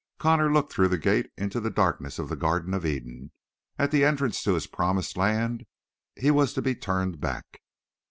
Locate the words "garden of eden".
2.35-3.29